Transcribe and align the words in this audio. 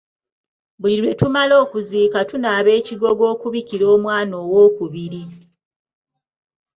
Buli 0.79 0.95
lwe 1.01 1.13
tumala 1.19 1.53
okuziika 1.63 2.19
tunaaba 2.29 2.69
ekigogo 2.79 3.23
okubikira 3.33 3.85
omwana 3.95 4.33
owookubiri. 4.43 5.23